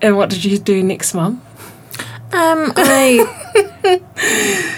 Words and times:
And 0.00 0.16
what 0.16 0.30
did 0.30 0.44
you 0.44 0.58
do 0.58 0.82
next, 0.82 1.14
Mum? 1.14 1.42
Um, 2.30 2.72
I, 2.76 4.00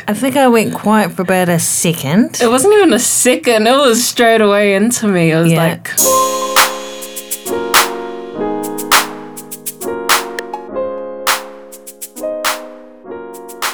I 0.08 0.14
think 0.14 0.36
I 0.36 0.48
went 0.48 0.74
quiet 0.74 1.12
for 1.12 1.22
about 1.22 1.48
a 1.48 1.58
second. 1.58 2.40
It 2.40 2.48
wasn't 2.48 2.74
even 2.74 2.92
a 2.92 2.98
second. 2.98 3.67
It 3.67 3.72
was 3.76 4.04
straight 4.06 4.41
away 4.41 4.75
into 4.75 5.08
me. 5.08 5.30
It 5.33 5.36
was 5.41 5.52
Yeah. 5.52 5.58
like, 5.58 5.91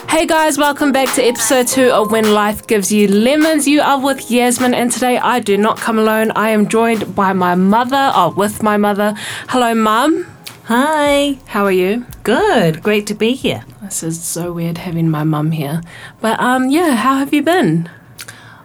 Hey 0.08 0.24
guys, 0.24 0.56
welcome 0.56 0.92
back 0.92 1.12
to 1.16 1.22
episode 1.22 1.66
two 1.68 1.90
of 1.90 2.10
When 2.10 2.32
Life 2.32 2.66
Gives 2.66 2.90
You 2.90 3.06
Lemons. 3.08 3.68
You 3.68 3.82
are 3.82 4.00
with 4.00 4.30
Yasmin, 4.30 4.72
and 4.72 4.90
today 4.90 5.18
I 5.18 5.40
do 5.40 5.58
not 5.58 5.76
come 5.78 5.98
alone. 5.98 6.30
I 6.34 6.50
am 6.50 6.68
joined 6.68 7.14
by 7.14 7.34
my 7.34 7.54
mother, 7.54 8.10
oh, 8.14 8.32
with 8.34 8.62
my 8.62 8.78
mother. 8.78 9.12
Hello, 9.48 9.74
Mum. 9.74 10.26
Hi. 10.68 11.38
How 11.46 11.64
are 11.64 11.70
you? 11.70 12.06
Good. 12.24 12.82
Great 12.82 13.06
to 13.06 13.14
be 13.14 13.34
here. 13.34 13.64
This 13.80 14.02
is 14.02 14.20
so 14.20 14.52
weird 14.52 14.78
having 14.78 15.08
my 15.08 15.22
mum 15.22 15.52
here. 15.52 15.80
But 16.20 16.40
um, 16.40 16.70
yeah, 16.70 16.96
how 16.96 17.18
have 17.18 17.32
you 17.32 17.40
been? 17.40 17.88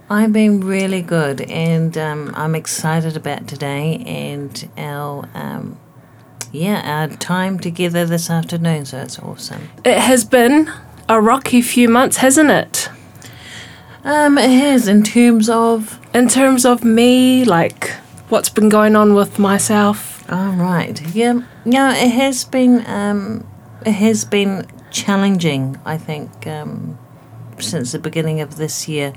I've 0.09 0.33
been 0.33 0.61
really 0.61 1.03
good, 1.03 1.41
and 1.41 1.95
um, 1.99 2.33
I'm 2.35 2.55
excited 2.55 3.15
about 3.15 3.47
today 3.47 3.97
and 4.07 4.67
our 4.79 5.29
um, 5.35 5.77
yeah 6.51 6.81
our 6.83 7.15
time 7.17 7.59
together 7.59 8.07
this 8.07 8.31
afternoon. 8.31 8.85
So 8.85 8.97
it's 8.97 9.19
awesome. 9.19 9.69
It 9.85 9.99
has 9.99 10.25
been 10.25 10.71
a 11.07 11.21
rocky 11.21 11.61
few 11.61 11.87
months, 11.87 12.17
hasn't 12.17 12.49
it? 12.49 12.89
Um, 14.03 14.39
it 14.39 14.49
has 14.49 14.87
in 14.87 15.03
terms 15.03 15.49
of. 15.49 15.99
In 16.15 16.27
terms 16.29 16.65
of 16.65 16.83
me, 16.83 17.45
like 17.45 17.91
what's 18.29 18.49
been 18.49 18.69
going 18.69 18.95
on 18.95 19.13
with 19.13 19.37
myself. 19.37 20.10
Oh 20.31 20.53
right. 20.53 20.99
Yeah. 21.13 21.41
Yeah. 21.65 21.93
It 21.95 22.11
has 22.11 22.45
been. 22.45 22.85
Um, 22.87 23.45
it 23.85 23.91
has 23.91 24.25
been 24.25 24.65
challenging. 24.89 25.77
I 25.85 25.97
think 25.97 26.47
um, 26.47 26.97
since 27.59 27.91
the 27.91 27.99
beginning 27.99 28.39
of 28.41 28.55
this 28.55 28.87
year, 28.87 29.13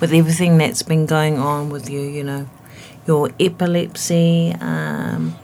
with 0.00 0.12
everything 0.12 0.58
that's 0.58 0.82
been 0.82 1.06
going 1.06 1.38
on 1.38 1.70
with 1.70 1.90
you. 1.90 2.00
You 2.00 2.24
know, 2.24 2.48
your 3.06 3.30
epilepsy 3.40 4.54
um, 4.60 5.34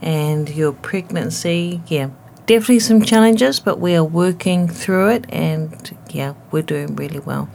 and 0.00 0.48
your 0.48 0.72
pregnancy. 0.72 1.82
Yeah. 1.86 2.10
Definitely 2.46 2.80
some 2.80 3.02
challenges, 3.02 3.58
but 3.58 3.80
we 3.80 3.94
are 3.96 4.04
working 4.04 4.68
through 4.68 5.08
it, 5.10 5.24
and 5.30 5.96
yeah, 6.10 6.34
we're 6.50 6.62
doing 6.62 6.94
really 6.94 7.20
well. 7.20 7.48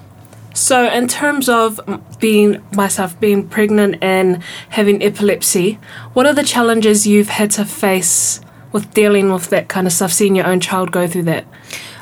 So, 0.60 0.90
in 0.90 1.08
terms 1.08 1.48
of 1.48 1.80
being 2.20 2.62
myself 2.76 3.18
being 3.20 3.48
pregnant 3.48 3.96
and 4.02 4.44
having 4.70 5.02
epilepsy, 5.02 5.80
what 6.14 6.26
are 6.26 6.34
the 6.34 6.44
challenges 6.44 7.08
you've 7.08 7.30
had 7.30 7.52
to 7.52 7.64
face 7.64 8.42
with 8.74 8.94
dealing 8.94 9.32
with 9.32 9.50
that 9.52 9.70
kind 9.70 9.88
of 9.88 9.94
stuff, 9.94 10.12
seeing 10.12 10.36
your 10.36 10.46
own 10.46 10.60
child 10.60 10.92
go 10.92 11.08
through 11.08 11.24
that? 11.24 11.46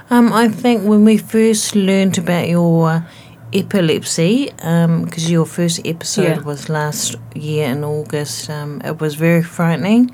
Um, 0.10 0.34
I 0.34 0.50
think 0.50 0.84
when 0.86 1.06
we 1.06 1.18
first 1.18 1.76
learned 1.76 2.18
about 2.18 2.50
your 2.50 3.06
epilepsy, 3.54 4.50
because 4.56 5.30
your 5.30 5.46
first 5.46 5.80
episode 5.86 6.24
Yeah. 6.38 6.40
was 6.42 6.68
last 6.68 7.16
year 7.36 7.68
in 7.70 7.84
August, 7.84 8.50
um, 8.50 8.82
it 8.84 9.00
was 9.00 9.14
very 9.14 9.44
frightening. 9.44 10.10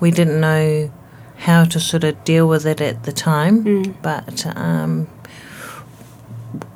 We 0.00 0.10
didn't 0.10 0.38
know 0.40 0.90
how 1.38 1.64
to 1.64 1.80
sort 1.80 2.04
of 2.04 2.22
deal 2.24 2.46
with 2.46 2.66
it 2.66 2.82
at 2.82 3.04
the 3.04 3.12
time, 3.12 3.94
but 4.02 4.44
um, 4.54 5.08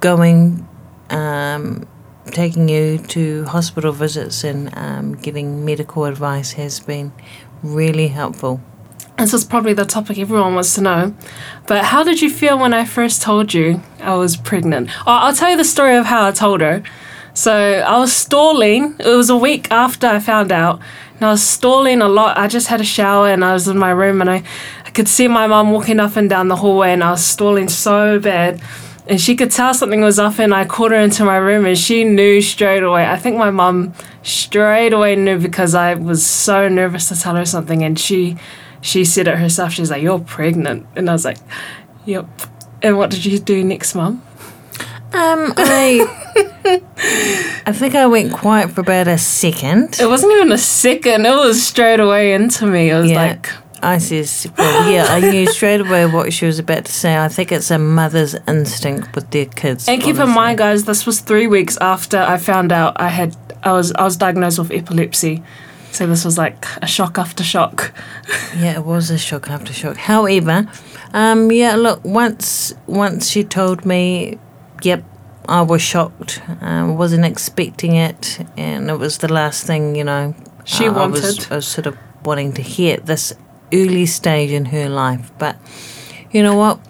going, 0.01 0.67
um, 1.11 1.87
taking 2.27 2.69
you 2.69 2.99
to 2.99 3.45
hospital 3.45 3.93
visits 3.93 4.45
and 4.45 4.77
um, 4.77 5.15
giving 5.15 5.65
medical 5.65 6.05
advice 6.05 6.53
has 6.53 6.81
been 6.81 7.13
really 7.63 8.09
helpful. 8.09 8.61
This 9.19 9.33
is 9.33 9.45
probably 9.45 9.75
the 9.75 9.85
topic 9.85 10.19
everyone 10.19 10.55
wants 10.55 10.75
to 10.75 10.81
know. 10.81 11.15
But 11.69 11.85
how 11.85 12.03
did 12.03 12.21
you 12.21 12.29
feel 12.29 12.59
when 12.59 12.75
I 12.75 12.85
first 12.85 13.23
told 13.23 13.55
you 13.55 13.81
I 14.01 14.15
was 14.17 14.37
pregnant? 14.37 14.91
Oh, 15.07 15.13
I'll 15.13 15.35
tell 15.35 15.51
you 15.51 15.57
the 15.57 15.65
story 15.65 15.97
of 15.97 16.07
how 16.07 16.27
I 16.27 16.33
told 16.33 16.61
her. 16.61 16.83
So 17.33 17.53
I 17.53 17.99
was 17.99 18.13
stalling. 18.13 18.97
It 18.99 19.17
was 19.17 19.31
a 19.31 19.37
week 19.37 19.71
after 19.71 20.07
I 20.07 20.19
found 20.19 20.51
out. 20.51 20.81
And 21.15 21.25
I 21.25 21.31
was 21.31 21.43
stalling 21.43 22.03
a 22.03 22.09
lot. 22.09 22.37
I 22.37 22.49
just 22.49 22.67
had 22.67 22.81
a 22.81 22.85
shower 22.85 23.29
and 23.29 23.45
I 23.45 23.53
was 23.53 23.69
in 23.69 23.79
my 23.79 23.91
room 23.91 24.21
and 24.21 24.29
I, 24.29 24.43
I 24.85 24.91
could 24.91 25.09
see 25.09 25.29
my 25.29 25.47
mum 25.47 25.71
walking 25.71 26.01
up 26.01 26.17
and 26.17 26.29
down 26.29 26.49
the 26.49 26.57
hallway 26.57 26.93
and 26.93 27.03
I 27.05 27.13
was 27.13 27.25
stalling 27.25 27.69
so 27.69 28.19
bad. 28.19 28.61
And 29.07 29.21
she 29.21 29.37
could 29.37 29.51
tell 29.51 29.75
something 29.75 30.01
was 30.01 30.19
up 30.19 30.39
and 30.39 30.55
I 30.55 30.65
called 30.65 30.93
her 30.93 30.99
into 30.99 31.25
my 31.25 31.37
room 31.37 31.67
and 31.67 31.77
she 31.77 32.05
knew 32.05 32.41
straight 32.41 32.83
away. 32.83 33.07
I 33.07 33.19
think 33.19 33.37
my 33.37 33.51
mum 33.51 33.93
straight 34.23 34.95
away 34.95 35.15
knew 35.15 35.39
because 35.39 35.75
I 35.75 35.93
was 35.95 36.25
so 36.25 36.69
nervous 36.69 37.09
to 37.11 37.17
tell 37.21 37.37
her 37.37 37.45
something 37.45 37.83
and 37.83 37.99
she 37.99 38.37
she 38.81 39.05
said 39.05 39.29
it 39.29 39.37
herself. 39.39 39.73
She's 39.73 39.91
like, 39.91 40.03
"You're 40.03 40.19
pregnant," 40.19 40.87
and 40.97 41.09
I 41.09 41.13
was 41.13 41.25
like, 41.25 41.39
"Yep." 42.07 42.27
And 42.83 42.97
what 42.99 43.11
did 43.11 43.25
you 43.25 43.39
do 43.39 43.63
next, 43.65 43.95
Mum? 43.95 44.23
Um, 45.15 45.55
I, 45.57 46.05
I 47.67 47.73
think 47.73 47.95
I 47.95 48.07
went 48.07 48.33
quiet 48.33 48.71
for 48.73 48.81
about 48.83 49.07
a 49.09 49.17
second. 49.17 49.99
It 50.01 50.07
wasn't 50.07 50.33
even 50.33 50.53
a 50.53 50.59
second. 50.59 51.25
It 51.25 51.31
was 51.35 51.65
straight 51.67 52.01
away 52.01 52.35
into 52.35 52.67
me. 52.67 52.91
It 52.91 52.95
was 53.01 53.11
Yeah. 53.11 53.17
like, 53.29 53.49
I 53.85 53.99
says, 53.99 54.47
well, 54.57 54.91
yeah, 54.91 55.07
I 55.09 55.21
knew 55.21 55.47
straight 55.47 55.81
away 55.81 56.07
what 56.07 56.33
she 56.33 56.47
was 56.47 56.59
about 56.59 56.85
to 56.87 56.93
say. 56.93 57.17
I 57.17 57.29
think 57.29 57.53
it's 57.53 57.71
a 57.71 57.79
mother's 57.79 58.35
instinct 58.49 59.15
with 59.15 59.31
their 59.31 59.47
kids. 59.47 59.89
and 59.89 60.01
keep 60.03 60.17
in 60.17 60.31
mind, 60.31 60.59
guys, 60.59 60.85
this 60.85 61.05
was 61.07 61.21
three 61.21 61.47
weeks 61.47 61.77
after 61.81 62.19
I 62.19 62.39
found 62.39 62.73
out 62.73 63.01
I 63.01 63.09
had 63.09 63.37
I 63.63 63.73
was 63.73 63.93
I 63.93 64.05
was 64.05 64.17
diagnosed 64.17 64.59
with 64.59 64.71
epilepsy. 64.73 65.43
So 65.93 66.07
this 66.09 66.25
was 66.25 66.37
like 66.37 66.67
a 66.83 66.87
shock 66.87 67.19
after 67.19 67.45
shock. 67.45 67.93
Yeah, 68.57 68.77
it 68.77 68.85
was 68.85 69.11
a 69.11 69.19
shock 69.19 69.49
after 69.51 69.73
shock. 69.73 69.97
However, 69.97 70.67
um, 71.13 71.51
yeah, 71.53 71.75
look, 71.77 72.05
once 72.05 72.75
once 72.87 73.29
she 73.31 73.45
told 73.45 73.85
me, 73.85 74.39
yep, 74.83 75.03
I 75.49 75.63
was 75.63 75.83
shocked. 75.83 76.41
I 76.61 76.83
wasn't 76.85 77.25
expecting 77.25 77.97
it, 77.97 78.39
and 78.57 78.91
it 78.91 78.99
was 78.99 79.19
the 79.19 79.33
last 79.33 79.67
thing, 79.67 79.95
you 79.97 80.05
know. 80.05 80.35
She 80.65 80.85
I- 80.85 80.89
I 80.89 81.07
was, 81.07 81.23
wanted. 81.23 81.53
I 81.53 81.57
was 81.57 81.67
sort 81.67 81.87
of 81.87 81.97
wanting 82.25 82.53
to 82.55 82.63
hear 82.63 82.97
this 82.97 83.35
early 83.75 84.07
stage 84.07 84.51
in 84.51 84.67
her 84.67 84.89
life. 84.89 85.31
But 85.39 85.57
you 86.31 86.43
know 86.43 86.57
what? 86.57 86.81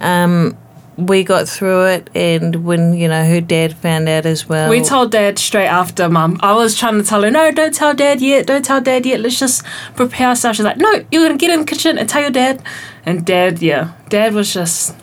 Um, 0.00 0.56
we 0.96 1.24
got 1.24 1.48
through 1.48 1.86
it, 1.86 2.10
and 2.14 2.64
when 2.64 2.94
you 2.94 3.08
know 3.08 3.24
her 3.24 3.40
dad 3.40 3.76
found 3.76 4.08
out 4.08 4.26
as 4.26 4.48
well, 4.48 4.70
We 4.70 4.80
told 4.80 5.10
Dad 5.10 5.38
straight 5.38 5.66
after, 5.66 6.08
Mum. 6.08 6.38
I 6.40 6.54
was 6.54 6.78
trying 6.78 6.98
to 6.98 7.02
tell 7.02 7.22
her, 7.22 7.30
no, 7.32 7.50
don't 7.50 7.74
tell 7.74 7.94
Dad 7.94 8.20
yet. 8.20 8.46
Don't 8.46 8.64
tell 8.64 8.80
Dad 8.80 9.04
yet. 9.04 9.18
Let's 9.20 9.38
just 9.38 9.64
prepare 9.96 10.28
ourselves. 10.28 10.56
She's 10.58 10.64
like, 10.64 10.76
no, 10.76 11.04
you're 11.10 11.26
gonna 11.26 11.36
get 11.38 11.50
in 11.50 11.60
the 11.60 11.66
kitchen 11.66 11.98
and 11.98 12.08
tell 12.08 12.22
your 12.22 12.30
dad. 12.30 12.62
And 13.04 13.24
Dad, 13.26 13.60
yeah, 13.60 13.92
Dad 14.08 14.34
was 14.34 14.52
just. 14.54 14.94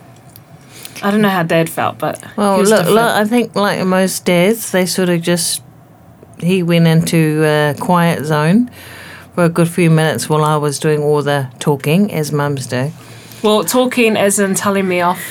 I 1.04 1.10
don't 1.12 1.22
know 1.22 1.30
how 1.30 1.44
Dad 1.44 1.68
felt, 1.70 1.98
but 1.98 2.24
Well, 2.38 2.58
look, 2.60 2.70
different. 2.70 2.92
look, 2.92 3.12
I 3.12 3.26
think 3.26 3.56
like 3.56 3.84
most 3.86 4.24
dads, 4.24 4.72
they 4.72 4.86
sort 4.86 5.10
of 5.10 5.22
just 5.22 5.62
he 6.40 6.64
went 6.64 6.88
into 6.88 7.44
a 7.44 7.76
quiet 7.80 8.24
zone 8.26 8.70
for 9.34 9.46
a 9.46 9.50
good 9.50 9.70
few 9.70 9.90
minutes 9.90 10.30
while 10.30 10.44
I 10.44 10.58
was 10.58 10.80
doing 10.80 11.02
all 11.02 11.22
the 11.22 11.50
talking, 11.60 12.12
as 12.12 12.32
mums 12.32 12.68
do. 12.68 12.92
Well, 13.44 13.64
talking 13.64 14.18
as 14.18 14.40
in 14.40 14.56
telling 14.56 14.88
me 14.88 15.02
off. 15.02 15.22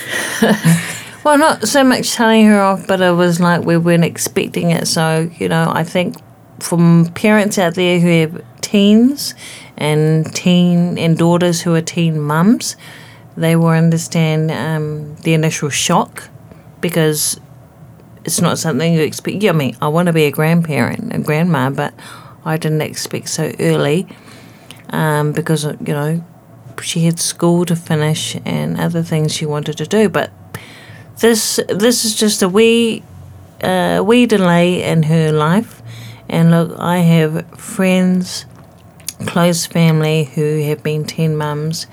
Well, 1.23 1.37
not 1.37 1.67
so 1.67 1.83
much 1.83 2.13
telling 2.13 2.47
her 2.47 2.59
off, 2.59 2.87
but 2.87 2.99
it 2.99 3.11
was 3.11 3.39
like 3.39 3.63
we 3.63 3.77
weren't 3.77 4.03
expecting 4.03 4.71
it. 4.71 4.87
So 4.87 5.29
you 5.37 5.47
know, 5.49 5.71
I 5.71 5.83
think 5.83 6.15
from 6.59 7.11
parents 7.13 7.59
out 7.59 7.75
there 7.75 7.99
who 7.99 8.07
have 8.21 8.43
teens 8.61 9.35
and 9.77 10.33
teen 10.33 10.97
and 10.97 11.17
daughters 11.17 11.61
who 11.61 11.75
are 11.75 11.81
teen 11.81 12.19
mums, 12.19 12.75
they 13.37 13.55
will 13.55 13.67
understand 13.67 14.49
um, 14.49 15.15
the 15.17 15.35
initial 15.35 15.69
shock 15.69 16.27
because 16.81 17.39
it's 18.25 18.41
not 18.41 18.57
something 18.57 18.91
you 18.91 19.01
expect. 19.01 19.43
Yeah, 19.43 19.51
I 19.51 19.53
mean, 19.53 19.77
I 19.79 19.89
want 19.89 20.07
to 20.07 20.13
be 20.13 20.25
a 20.25 20.31
grandparent, 20.31 21.13
a 21.13 21.19
grandma, 21.19 21.69
but 21.69 21.93
I 22.45 22.57
didn't 22.57 22.81
expect 22.81 23.29
so 23.29 23.51
early 23.59 24.07
um, 24.89 25.31
because 25.31 25.63
you 25.63 25.93
know 25.93 26.23
she 26.81 27.01
had 27.01 27.19
school 27.19 27.65
to 27.65 27.75
finish 27.75 28.35
and 28.45 28.79
other 28.79 29.03
things 29.03 29.33
she 29.33 29.45
wanted 29.45 29.77
to 29.77 29.85
do. 29.85 30.09
But 30.09 30.31
this 31.17 31.59
this 31.67 32.05
is 32.05 32.15
just 32.15 32.41
a 32.41 32.49
wee 32.49 33.03
uh, 33.61 34.03
wee 34.05 34.25
delay 34.25 34.83
in 34.83 35.03
her 35.03 35.31
life. 35.31 35.81
And 36.27 36.51
look, 36.51 36.77
I 36.79 36.99
have 36.99 37.45
friends, 37.59 38.45
close 39.25 39.65
family 39.65 40.23
who 40.23 40.61
have 40.63 40.81
been 40.81 41.03
teen 41.05 41.35
mums 41.35 41.87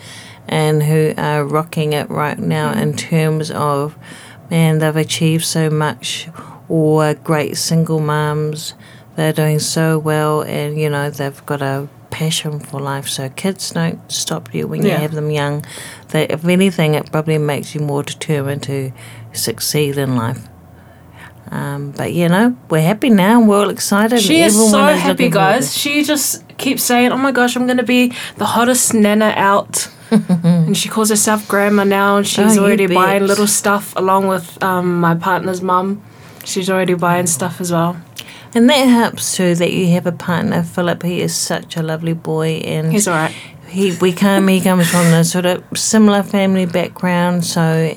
and 0.46 0.82
who 0.82 1.12
are 1.18 1.44
rocking 1.44 1.92
it 1.92 2.08
right 2.08 2.38
now 2.38 2.72
in 2.72 2.94
terms 2.94 3.50
of 3.50 3.96
man, 4.50 4.78
they've 4.78 4.96
achieved 4.96 5.44
so 5.44 5.68
much, 5.70 6.28
or 6.68 7.14
great 7.14 7.56
single 7.56 8.00
mums. 8.00 8.74
They're 9.18 9.32
doing 9.32 9.58
so 9.58 9.98
well, 9.98 10.42
and 10.42 10.78
you 10.80 10.88
know 10.88 11.10
they've 11.10 11.44
got 11.44 11.60
a 11.60 11.88
passion 12.10 12.60
for 12.60 12.78
life. 12.78 13.08
So 13.08 13.28
kids 13.30 13.72
don't 13.72 13.98
stop 14.12 14.54
you 14.54 14.68
when 14.68 14.84
you 14.84 14.92
have 14.92 15.10
them 15.12 15.32
young. 15.32 15.64
They, 16.10 16.28
if 16.28 16.44
anything, 16.44 16.94
it 16.94 17.10
probably 17.10 17.36
makes 17.38 17.74
you 17.74 17.80
more 17.80 18.04
determined 18.04 18.62
to 18.62 18.92
succeed 19.32 19.98
in 19.98 20.14
life. 20.14 20.46
Um, 21.50 21.90
but 21.90 22.12
you 22.12 22.28
know, 22.28 22.56
we're 22.70 22.82
happy 22.82 23.10
now. 23.10 23.40
And 23.40 23.48
we're 23.48 23.58
all 23.58 23.70
excited. 23.70 24.20
She 24.20 24.40
is 24.40 24.54
so 24.54 24.66
everyone 24.78 24.98
happy, 24.98 25.24
to 25.24 25.30
guys. 25.30 25.76
She 25.76 26.04
just 26.04 26.44
keeps 26.56 26.84
saying, 26.84 27.10
"Oh 27.10 27.16
my 27.16 27.32
gosh, 27.32 27.56
I'm 27.56 27.66
gonna 27.66 27.82
be 27.82 28.12
the 28.36 28.46
hottest 28.46 28.94
nana 28.94 29.32
out." 29.36 29.88
and 30.12 30.76
she 30.76 30.88
calls 30.88 31.10
herself 31.10 31.48
grandma 31.48 31.82
now. 31.82 32.18
And 32.18 32.26
she's 32.26 32.56
Oh, 32.56 32.62
already 32.62 32.86
buying 32.86 33.26
little 33.26 33.48
stuff 33.48 33.96
along 33.96 34.28
with 34.28 34.62
um, 34.62 35.00
my 35.00 35.16
partner's 35.16 35.60
mum. 35.60 36.02
She's 36.44 36.70
already 36.70 36.94
buying 36.94 37.26
stuff 37.26 37.60
as 37.60 37.72
well. 37.72 37.96
And 38.54 38.68
that 38.70 38.84
helps 38.88 39.36
too 39.36 39.54
that 39.56 39.72
you 39.72 39.88
have 39.92 40.06
a 40.06 40.12
partner. 40.12 40.62
Philip, 40.62 41.02
he 41.02 41.20
is 41.20 41.34
such 41.36 41.76
a 41.76 41.82
lovely 41.82 42.14
boy, 42.14 42.60
and 42.64 42.90
He's 42.92 43.06
all 43.08 43.14
right. 43.14 43.34
he 43.68 43.96
we 44.00 44.12
come 44.12 44.48
he 44.48 44.60
comes 44.60 44.90
from 44.90 45.06
a 45.12 45.24
sort 45.24 45.46
of 45.46 45.62
similar 45.76 46.22
family 46.22 46.66
background, 46.66 47.44
so 47.44 47.94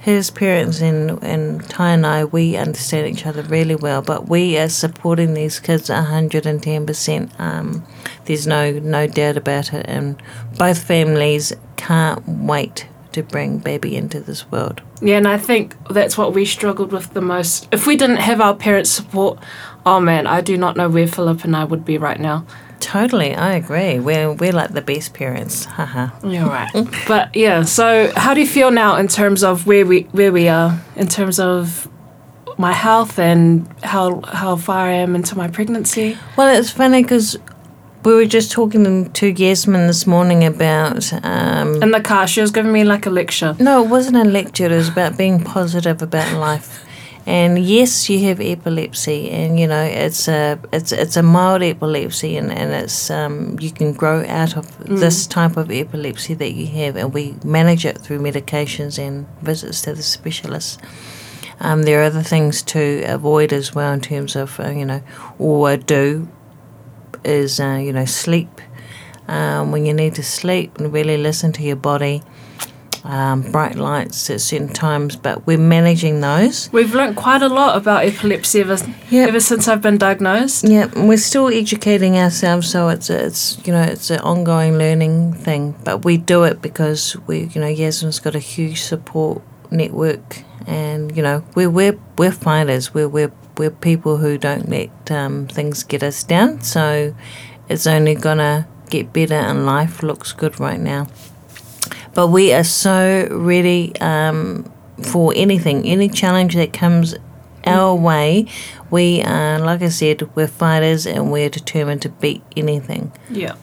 his 0.00 0.30
parents 0.30 0.80
and 0.80 1.22
and 1.22 1.62
Ty 1.68 1.90
and 1.90 2.06
I 2.06 2.24
we 2.24 2.56
understand 2.56 3.06
each 3.08 3.26
other 3.26 3.42
really 3.42 3.74
well. 3.76 4.00
But 4.00 4.28
we 4.28 4.56
are 4.58 4.68
supporting 4.70 5.34
these 5.34 5.60
kids 5.60 5.88
hundred 5.88 6.46
and 6.46 6.62
ten 6.62 6.86
percent. 6.86 7.32
Um, 7.38 7.84
there's 8.24 8.46
no 8.46 8.72
no 8.72 9.06
doubt 9.06 9.36
about 9.36 9.74
it, 9.74 9.84
and 9.86 10.20
both 10.56 10.82
families 10.82 11.52
can't 11.76 12.26
wait 12.26 12.86
to 13.12 13.22
bring 13.22 13.58
baby 13.58 13.96
into 13.96 14.20
this 14.20 14.50
world. 14.50 14.82
Yeah, 15.00 15.16
and 15.16 15.26
I 15.26 15.38
think 15.38 15.76
that's 15.88 16.16
what 16.16 16.34
we 16.34 16.44
struggled 16.44 16.92
with 16.92 17.12
the 17.14 17.20
most. 17.20 17.68
If 17.72 17.86
we 17.86 17.96
didn't 17.96 18.16
have 18.18 18.40
our 18.40 18.54
parents' 18.54 18.90
support, 18.90 19.38
oh 19.86 20.00
man, 20.00 20.26
I 20.26 20.40
do 20.40 20.56
not 20.56 20.76
know 20.76 20.88
where 20.88 21.06
Philip 21.06 21.44
and 21.44 21.56
I 21.56 21.64
would 21.64 21.84
be 21.84 21.98
right 21.98 22.20
now. 22.20 22.46
Totally, 22.80 23.34
I 23.34 23.54
agree. 23.54 23.98
We're 23.98 24.32
we're 24.32 24.52
like 24.52 24.72
the 24.72 24.80
best 24.82 25.12
parents. 25.12 25.66
Haha. 25.66 26.08
You're 26.26 26.46
right. 26.46 26.70
but 27.08 27.34
yeah, 27.36 27.62
so 27.62 28.10
how 28.16 28.34
do 28.34 28.40
you 28.40 28.46
feel 28.46 28.70
now 28.70 28.96
in 28.96 29.06
terms 29.06 29.44
of 29.44 29.66
where 29.66 29.84
we 29.84 30.02
where 30.12 30.32
we 30.32 30.48
are 30.48 30.80
in 30.96 31.06
terms 31.06 31.38
of 31.38 31.88
my 32.58 32.72
health 32.72 33.18
and 33.18 33.68
how 33.82 34.20
how 34.22 34.56
far 34.56 34.86
I 34.86 34.92
am 34.92 35.14
into 35.14 35.36
my 35.36 35.48
pregnancy? 35.48 36.16
Well, 36.36 36.58
it's 36.58 36.70
funny 36.70 37.02
because 37.02 37.38
we 38.04 38.14
were 38.14 38.24
just 38.26 38.50
talking 38.52 39.10
to 39.12 39.26
Yasmin 39.26 39.86
this 39.86 40.06
morning 40.06 40.44
about. 40.44 41.12
Um, 41.24 41.82
In 41.82 41.90
the 41.90 42.00
car, 42.00 42.26
she 42.26 42.40
was 42.40 42.50
giving 42.50 42.72
me 42.72 42.84
like 42.84 43.06
a 43.06 43.10
lecture. 43.10 43.54
no, 43.58 43.84
it 43.84 43.88
wasn't 43.88 44.16
a 44.16 44.24
lecture. 44.24 44.66
It 44.66 44.76
was 44.76 44.88
about 44.88 45.16
being 45.18 45.40
positive 45.44 46.02
about 46.02 46.32
life. 46.38 46.84
And 47.26 47.58
yes, 47.58 48.08
you 48.08 48.18
have 48.28 48.40
epilepsy, 48.40 49.30
and 49.30 49.60
you 49.60 49.66
know 49.66 49.82
it's 49.82 50.26
a 50.26 50.58
it's 50.72 50.90
it's 50.90 51.16
a 51.18 51.22
mild 51.22 51.62
epilepsy, 51.62 52.38
and 52.38 52.50
and 52.50 52.72
it's 52.72 53.10
um, 53.10 53.58
you 53.60 53.70
can 53.70 53.92
grow 53.92 54.24
out 54.26 54.56
of 54.56 54.66
this 55.00 55.26
type 55.26 55.58
of 55.58 55.70
epilepsy 55.70 56.32
that 56.34 56.52
you 56.52 56.66
have, 56.66 56.96
and 56.96 57.12
we 57.12 57.34
manage 57.44 57.84
it 57.84 57.98
through 57.98 58.20
medications 58.20 58.98
and 58.98 59.26
visits 59.42 59.82
to 59.82 59.94
the 59.94 60.02
specialists. 60.02 60.78
Um, 61.60 61.82
there 61.82 62.00
are 62.00 62.04
other 62.04 62.22
things 62.22 62.62
to 62.62 63.02
avoid 63.06 63.52
as 63.52 63.74
well 63.74 63.92
in 63.92 64.00
terms 64.00 64.34
of 64.34 64.58
uh, 64.58 64.70
you 64.70 64.86
know 64.86 65.02
or 65.38 65.76
do 65.76 66.26
is 67.24 67.60
uh, 67.60 67.78
you 67.82 67.92
know 67.92 68.04
sleep 68.04 68.60
um, 69.28 69.72
when 69.72 69.86
you 69.86 69.94
need 69.94 70.14
to 70.16 70.22
sleep 70.22 70.78
and 70.78 70.92
really 70.92 71.16
listen 71.16 71.52
to 71.52 71.62
your 71.62 71.76
body. 71.76 72.22
Um, 73.02 73.50
bright 73.50 73.76
lights 73.76 74.28
at 74.28 74.42
certain 74.42 74.68
times, 74.68 75.16
but 75.16 75.46
we're 75.46 75.56
managing 75.56 76.20
those. 76.20 76.68
We've 76.70 76.94
learnt 76.94 77.16
quite 77.16 77.40
a 77.40 77.48
lot 77.48 77.74
about 77.78 78.04
epilepsy 78.04 78.60
ever, 78.60 78.76
Yep. 79.08 79.28
ever 79.30 79.40
since 79.40 79.68
I've 79.68 79.80
been 79.80 79.96
diagnosed. 79.96 80.68
Yeah, 80.68 80.90
we're 80.94 81.16
still 81.16 81.48
educating 81.48 82.18
ourselves, 82.18 82.68
so 82.68 82.90
it's 82.90 83.08
a, 83.08 83.24
it's 83.24 83.58
you 83.66 83.72
know 83.72 83.80
it's 83.80 84.10
an 84.10 84.20
ongoing 84.20 84.76
learning 84.76 85.32
thing. 85.32 85.76
But 85.82 86.04
we 86.04 86.18
do 86.18 86.44
it 86.44 86.60
because 86.60 87.16
we 87.26 87.44
you 87.54 87.60
know 87.62 87.68
Yasmin's 87.68 88.20
got 88.20 88.34
a 88.34 88.38
huge 88.38 88.82
support 88.82 89.40
network, 89.70 90.42
and 90.66 91.16
you 91.16 91.22
know 91.22 91.42
we're 91.54 91.70
we're 91.70 91.98
we're 92.18 92.32
fighters. 92.32 92.92
We're 92.92 93.08
we're 93.08 93.32
we're 93.56 93.70
people 93.70 94.18
who 94.18 94.38
don't 94.38 94.68
let 94.68 95.10
um, 95.10 95.46
things 95.46 95.82
get 95.82 96.02
us 96.02 96.22
down. 96.22 96.62
So 96.62 97.14
it's 97.68 97.86
only 97.86 98.14
gonna 98.14 98.68
get 98.88 99.12
better, 99.12 99.34
and 99.34 99.66
life 99.66 100.02
looks 100.02 100.32
good 100.32 100.58
right 100.60 100.80
now. 100.80 101.08
But 102.14 102.28
we 102.28 102.52
are 102.52 102.64
so 102.64 103.28
ready 103.30 103.92
um, 104.00 104.70
for 105.02 105.32
anything, 105.36 105.86
any 105.86 106.08
challenge 106.08 106.54
that 106.54 106.72
comes 106.72 107.14
our 107.66 107.94
way. 107.94 108.46
We 108.90 109.22
are, 109.22 109.58
like 109.58 109.82
I 109.82 109.88
said, 109.88 110.34
we're 110.34 110.48
fighters 110.48 111.06
and 111.06 111.30
we're 111.30 111.50
determined 111.50 112.02
to 112.02 112.08
beat 112.08 112.42
anything. 112.56 113.12
Yeah. 113.30 113.54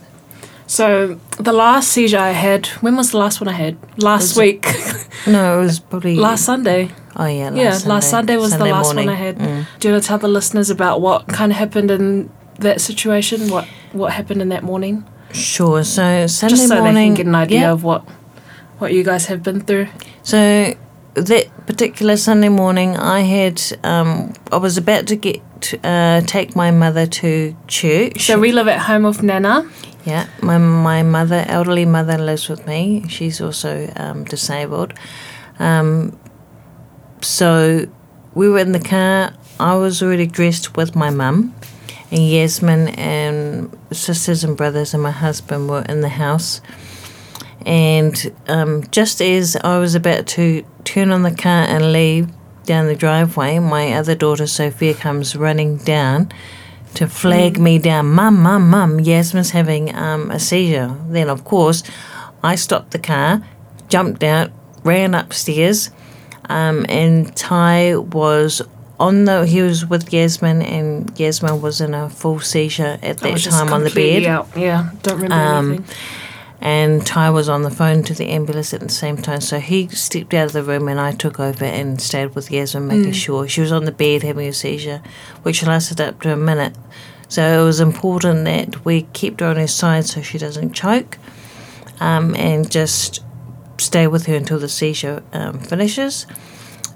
So 0.68 1.20
the 1.38 1.54
last 1.54 1.90
seizure 1.90 2.18
I 2.18 2.32
had, 2.32 2.68
when 2.82 2.96
was 2.96 3.12
the 3.12 3.18
last 3.18 3.40
one 3.40 3.48
I 3.48 3.54
had? 3.54 3.78
Last 4.02 4.36
Was 4.36 4.38
week. 4.38 4.66
No, 5.28 5.60
it 5.60 5.64
was 5.64 5.80
probably 5.80 6.16
last 6.16 6.46
Sunday. 6.46 6.90
Oh 7.16 7.26
yeah, 7.26 7.50
last 7.50 7.58
yeah, 7.58 7.72
Sunday. 7.72 7.90
last 7.90 8.10
Sunday 8.10 8.38
was 8.38 8.52
Sunday 8.52 8.66
the 8.66 8.72
last 8.72 8.86
morning. 8.88 9.06
one 9.08 9.16
I 9.16 9.20
had. 9.20 9.38
Mm. 9.38 9.66
Do 9.80 9.88
you 9.88 9.94
want 9.94 10.04
to 10.04 10.08
tell 10.08 10.18
the 10.18 10.28
listeners 10.28 10.70
about 10.70 11.02
what 11.02 11.28
kind 11.28 11.52
of 11.52 11.58
happened 11.58 11.92
in 11.92 12.30
that 12.60 12.82
situation? 12.82 13.50
What 13.50 13.66
what 13.92 14.14
happened 14.14 14.42
in 14.42 14.50
that 14.50 14.64
morning? 14.64 15.06
Sure. 15.34 15.84
So 15.84 16.28
Sunday 16.28 16.56
Just 16.56 16.68
so 16.68 16.80
morning, 16.80 16.94
they 16.96 17.06
can 17.06 17.14
get 17.16 17.26
an 17.26 17.36
idea 17.36 17.62
yeah. 17.62 17.72
of 17.72 17.84
what 17.84 18.08
what 18.80 18.94
you 18.94 19.04
guys 19.04 19.26
have 19.26 19.44
been 19.44 19.62
through. 19.62 19.88
So 20.24 20.74
that 21.16 21.66
particular 21.66 22.16
Sunday 22.16 22.50
morning, 22.50 22.96
I 22.96 23.22
had 23.22 23.62
um, 23.84 24.34
I 24.52 24.58
was 24.58 24.78
about 24.78 25.08
to 25.08 25.16
get 25.16 25.42
uh, 25.84 26.22
take 26.22 26.56
my 26.56 26.72
mother 26.72 27.06
to 27.08 27.56
church. 27.68 28.22
So 28.22 28.40
we 28.40 28.52
live 28.52 28.68
at 28.68 28.82
home 28.82 29.04
with 29.04 29.24
Nana. 29.24 29.70
Yeah, 30.08 30.28
my 30.42 30.58
my 30.58 31.04
mother, 31.04 31.44
elderly 31.50 31.84
mother, 31.84 32.18
lives 32.18 32.48
with 32.48 32.66
me. 32.66 33.04
She's 33.10 33.42
also 33.42 33.92
um, 33.98 34.24
disabled. 34.24 34.94
Um, 35.60 36.18
so 37.20 37.90
we 38.34 38.48
were 38.48 38.60
in 38.60 38.72
the 38.72 38.80
car. 38.80 39.34
I 39.60 39.76
was 39.76 40.02
already 40.02 40.26
dressed 40.26 40.78
with 40.78 40.96
my 40.96 41.10
mum, 41.10 41.54
and 42.10 42.22
Yasmin 42.26 42.88
and 42.98 43.78
sisters 43.92 44.46
and 44.46 44.56
brothers 44.56 44.94
and 44.94 45.04
my 45.04 45.12
husband 45.12 45.70
were 45.70 45.84
in 45.90 46.00
the 46.00 46.16
house. 46.24 46.62
And 47.66 48.34
um, 48.48 48.86
just 48.92 49.22
as 49.22 49.58
I 49.58 49.78
was 49.78 49.94
about 49.94 50.26
to 50.38 50.64
turn 50.86 51.12
on 51.12 51.24
the 51.24 51.36
car 51.36 51.64
and 51.68 51.92
leave 51.92 52.30
down 52.64 52.88
the 52.88 52.96
driveway, 52.96 53.60
my 53.60 53.92
other 53.92 54.16
daughter 54.16 54.48
Sophia 54.48 54.94
comes 54.94 55.36
running 55.36 55.76
down 55.76 56.32
to 56.98 57.08
flag 57.08 57.60
me 57.60 57.78
down. 57.80 58.08
Mum, 58.08 58.42
mum, 58.42 58.70
mum, 58.70 59.00
Yasmin's 59.00 59.52
having 59.52 59.96
um, 59.96 60.32
a 60.32 60.40
seizure. 60.40 60.96
Then, 61.10 61.30
of 61.30 61.44
course, 61.44 61.84
I 62.44 62.56
stopped 62.56 62.92
the 62.92 63.00
car, 63.00 63.42
jumped 63.88 64.24
out, 64.24 64.52
ran 64.84 65.14
upstairs, 65.14 65.92
um, 66.50 66.86
and 66.90 67.36
Ty 67.36 67.98
was 67.98 68.62
on 69.00 69.26
the. 69.26 69.46
He 69.46 69.62
was 69.62 69.86
with 69.86 70.12
Yasmin, 70.12 70.62
and 70.64 71.18
Yasmin 71.20 71.62
was 71.62 71.82
in 71.82 71.94
a 71.94 72.10
full 72.10 72.40
seizure 72.40 72.98
at 73.04 73.18
that 73.20 73.38
time 73.40 73.72
on 73.74 73.84
the 73.84 73.92
bed. 73.92 74.24
Out. 74.26 74.48
Yeah, 74.56 74.90
don't 75.04 75.22
remember 75.22 75.36
Um, 75.36 75.72
anything. 75.74 75.96
And 76.60 77.06
Ty 77.06 77.30
was 77.30 77.50
on 77.50 77.62
the 77.62 77.70
phone 77.70 78.02
to 78.04 78.14
the 78.14 78.30
ambulance 78.30 78.74
at 78.74 78.82
the 78.82 78.90
same 78.90 79.18
time. 79.18 79.42
So 79.42 79.60
he 79.60 79.88
stepped 79.90 80.34
out 80.34 80.48
of 80.48 80.54
the 80.54 80.64
room 80.64 80.88
and 80.88 81.00
I 81.00 81.12
took 81.12 81.40
over 81.40 81.66
and 81.66 82.02
stayed 82.02 82.34
with 82.34 82.52
Yasmin, 82.52 82.88
making 82.88 83.12
sure 83.14 83.48
she 83.48 83.62
was 83.62 83.72
on 83.72 83.86
the 83.86 83.92
bed 83.92 84.24
having 84.24 84.48
a 84.48 84.54
seizure, 84.54 85.02
which 85.44 85.64
lasted 85.64 86.02
up 86.02 86.22
to 86.22 86.34
a 86.34 86.36
minute. 86.36 86.76
So 87.30 87.62
it 87.62 87.64
was 87.64 87.80
important 87.80 88.46
that 88.46 88.84
we 88.86 89.04
kept 89.04 89.42
her 89.42 89.48
on 89.48 89.58
her 89.58 89.68
side 89.68 90.06
so 90.06 90.22
she 90.22 90.38
doesn't 90.38 90.74
choke 90.74 91.18
um, 92.00 92.36
and 92.36 92.70
just 92.72 93.24
stay 93.78 94.08
with 94.08 94.26
her 94.26 94.36
until 94.36 94.60
the 94.60 94.70
seizure 94.70 95.22
um, 95.34 95.60
finishes. 95.60 96.26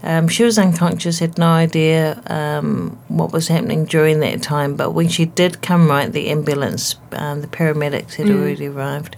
Um, 0.04 0.28
she 0.28 0.44
was 0.44 0.58
unconscious, 0.58 1.20
had 1.20 1.38
no 1.38 1.48
idea 1.48 2.22
um, 2.26 2.98
what 3.08 3.32
was 3.32 3.50
happening 3.50 3.86
during 3.86 4.20
that 4.22 4.42
time. 4.42 4.76
But 4.76 4.92
when 4.92 5.10
she 5.10 5.26
did 5.26 5.62
come 5.62 5.88
right, 5.88 6.12
the 6.12 6.30
ambulance, 6.30 6.96
um, 7.12 7.42
the 7.42 7.48
paramedics 7.48 8.16
had 8.16 8.30
already 8.30 8.68
arrived. 8.68 9.16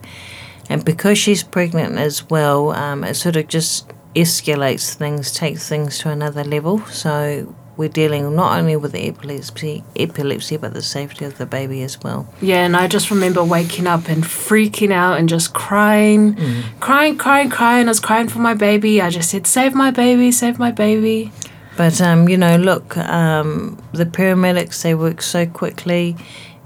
And 0.69 0.83
because 0.83 1.17
she's 1.17 1.43
pregnant 1.43 1.97
as 1.97 2.29
well, 2.29 2.71
um, 2.71 3.03
it 3.03 3.15
sort 3.15 3.35
of 3.35 3.47
just 3.47 3.91
escalates 4.15 4.93
things, 4.93 5.31
takes 5.31 5.67
things 5.67 5.99
to 5.99 6.09
another 6.09 6.43
level. 6.43 6.79
So 6.85 7.53
we're 7.75 7.89
dealing 7.89 8.35
not 8.35 8.57
only 8.57 8.75
with 8.75 8.91
the 8.91 9.07
epilepsy, 9.07 9.83
epilepsy, 9.95 10.57
but 10.57 10.73
the 10.73 10.81
safety 10.81 11.25
of 11.25 11.37
the 11.37 11.45
baby 11.45 11.81
as 11.81 12.01
well. 12.01 12.27
Yeah, 12.41 12.65
and 12.65 12.75
I 12.75 12.87
just 12.87 13.09
remember 13.09 13.43
waking 13.43 13.87
up 13.87 14.07
and 14.09 14.23
freaking 14.23 14.91
out 14.91 15.17
and 15.17 15.27
just 15.27 15.53
crying, 15.53 16.35
crying, 16.79 17.17
crying, 17.17 17.49
crying. 17.49 17.87
I 17.87 17.89
was 17.89 17.99
crying 17.99 18.27
for 18.27 18.39
my 18.39 18.53
baby. 18.53 19.01
I 19.01 19.09
just 19.09 19.31
said, 19.31 19.47
"Save 19.47 19.73
my 19.73 19.91
baby, 19.91 20.31
save 20.31 20.59
my 20.59 20.71
baby." 20.71 21.31
But 21.75 21.99
um, 22.01 22.29
you 22.29 22.37
know, 22.37 22.57
look, 22.57 22.95
um, 22.97 23.81
the 23.93 24.05
paramedics 24.05 24.83
they 24.83 24.93
work 24.93 25.23
so 25.23 25.47
quickly, 25.47 26.15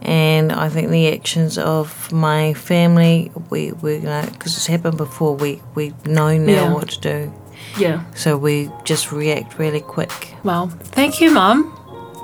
and 0.02 0.52
I 0.52 0.70
think 0.70 0.90
the 0.90 1.08
actions 1.14 1.58
of 1.58 2.12
my 2.12 2.54
family, 2.54 3.32
we 3.50 3.72
we 3.82 3.96
you 3.96 4.02
know 4.02 4.22
because 4.32 4.56
it's 4.58 4.68
happened 4.68 4.98
before, 4.98 5.36
we 5.36 5.62
we 5.76 5.94
know 6.06 6.38
now 6.38 6.52
Yeah. 6.52 6.74
what 6.74 6.90
to 6.90 7.00
do, 7.00 7.34
Yeah. 7.78 8.02
so 8.16 8.38
we 8.38 8.70
just 8.84 9.12
react 9.12 9.58
really 9.60 9.82
quick. 9.82 10.34
Well, 10.44 10.68
thank 10.92 11.20
you, 11.22 11.32
Mum. 11.32 11.74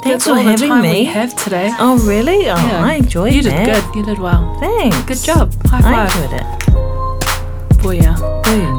Thanks 0.04 0.26
That's 0.26 0.38
for 0.38 0.44
having 0.52 0.82
me. 0.82 0.92
we 0.92 1.04
have 1.06 1.34
today. 1.44 1.72
Oh 1.80 1.98
really? 2.06 2.50
Oh, 2.50 2.56
Yeah. 2.58 2.86
I 2.86 2.94
enjoyed 2.96 3.32
it. 3.32 3.36
You 3.36 3.42
did 3.44 3.54
that. 3.54 3.84
good. 3.86 3.96
You 3.96 4.04
did 4.06 4.20
well. 4.20 4.58
Thanks. 4.60 4.98
Good 5.04 5.22
job. 5.24 5.54
High 5.68 5.82
five. 5.82 5.94
I 5.96 6.06
enjoyed 6.06 6.34
it. 6.42 6.63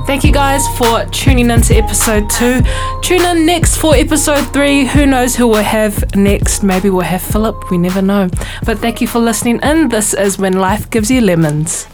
Thank 0.06 0.24
you 0.24 0.32
guys 0.32 0.66
for 0.78 1.04
tuning 1.06 1.50
in 1.50 1.60
to 1.62 1.74
episode 1.74 2.28
two. 2.30 2.60
Tune 3.02 3.22
in 3.22 3.46
next 3.46 3.76
for 3.76 3.94
episode 3.94 4.44
three. 4.52 4.86
Who 4.86 5.06
knows 5.06 5.34
who 5.36 5.48
we'll 5.48 5.62
have 5.62 6.14
next? 6.14 6.62
Maybe 6.62 6.90
we'll 6.90 7.02
have 7.02 7.22
Philip. 7.22 7.70
We 7.70 7.78
never 7.78 8.00
know. 8.02 8.28
But 8.64 8.78
thank 8.78 9.00
you 9.00 9.06
for 9.08 9.18
listening 9.18 9.60
in. 9.62 9.88
This 9.88 10.14
is 10.14 10.38
When 10.38 10.54
Life 10.54 10.90
Gives 10.90 11.10
You 11.10 11.20
Lemons. 11.20 11.86